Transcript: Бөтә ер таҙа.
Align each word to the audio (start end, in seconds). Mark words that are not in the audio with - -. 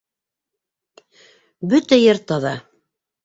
Бөтә 1.73 2.01
ер 2.05 2.23
таҙа. 2.33 2.55